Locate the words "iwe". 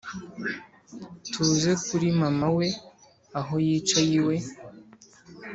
4.19-4.35